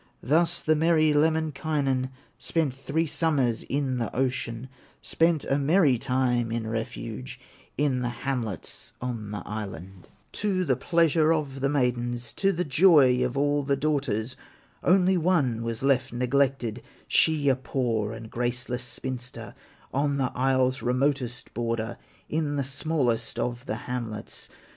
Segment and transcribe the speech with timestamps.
[0.23, 2.09] Thus the merry Lemminkainen
[2.39, 4.67] Spent three summers in the ocean,
[5.03, 7.39] Spent a merry time in refuge,
[7.77, 13.23] In the hamlets on the island, To the pleasure of the maidens, To the joy
[13.23, 14.35] of all the daughters;
[14.83, 19.53] Only one was left neglected, She a poor and graceless spinster,
[19.93, 24.49] On the isle's remotest border, In the smallest of the hamlets.